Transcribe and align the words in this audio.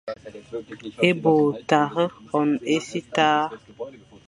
E 1.09 1.11
bo 1.21 1.35
tare 1.69 2.03
on 2.39 2.49
ésitar. 2.77 3.45